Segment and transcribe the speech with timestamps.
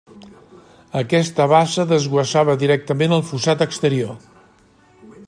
[1.01, 4.17] Aquesta bassa desguassava directament al fossat exterior.